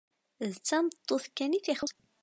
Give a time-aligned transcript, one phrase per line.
[0.51, 2.07] D tameṭṭut kan i t-ixuṣṣen.